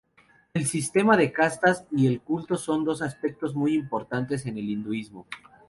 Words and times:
El 0.55 0.65
sistema 0.65 1.15
de 1.15 1.31
castas 1.31 1.85
y 1.91 2.07
el 2.07 2.21
culto 2.21 2.57
son 2.57 2.83
dos 2.83 3.03
aspectos 3.03 3.53
muy 3.53 3.75
importantes 3.75 4.43
del 4.43 4.57
hinduismo. 4.67 5.27